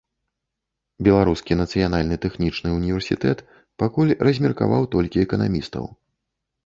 [1.07, 3.45] Беларускі нацыянальны тэхнічны ўніверсітэт
[3.85, 5.83] пакуль размеркаваў толькі эканамістаў.